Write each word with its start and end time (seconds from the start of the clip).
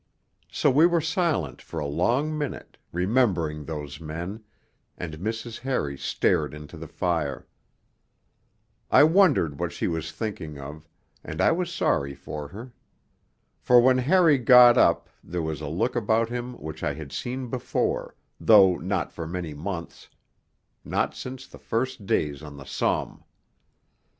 So 0.51 0.71
we 0.71 0.87
were 0.87 0.99
silent 0.99 1.61
for 1.61 1.79
a 1.79 1.85
long 1.85 2.35
minute, 2.35 2.79
remembering 2.91 3.65
those 3.65 3.99
men, 4.01 4.43
and 4.97 5.19
Mrs. 5.19 5.59
Harry 5.59 5.95
stared 5.95 6.55
into 6.55 6.75
the 6.75 6.87
fire. 6.87 7.45
I 8.89 9.03
wondered 9.03 9.59
what 9.59 9.71
she 9.73 9.87
was 9.87 10.11
thinking 10.11 10.57
of, 10.57 10.87
and 11.23 11.39
I 11.39 11.51
was 11.51 11.71
sorry 11.71 12.15
for 12.15 12.47
her. 12.47 12.73
For 13.59 13.79
when 13.79 13.99
Harry 13.99 14.39
got 14.39 14.75
up 14.75 15.07
there 15.23 15.43
was 15.43 15.61
a 15.61 15.67
look 15.67 15.95
about 15.95 16.29
him 16.29 16.55
which 16.55 16.81
I 16.81 16.93
had 16.95 17.11
seen 17.11 17.47
before, 17.51 18.15
though 18.39 18.77
not 18.77 19.11
for 19.11 19.27
many 19.27 19.53
months 19.53 20.09
not 20.83 21.13
since 21.13 21.45
the 21.45 21.59
first 21.59 22.07
days 22.07 22.41
on 22.41 22.57
the 22.57 22.65
Somme.... 22.65 23.23